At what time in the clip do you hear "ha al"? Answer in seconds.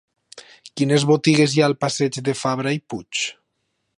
1.63-1.77